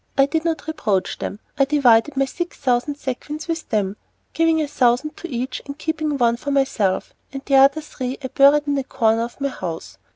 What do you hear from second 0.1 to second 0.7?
I did not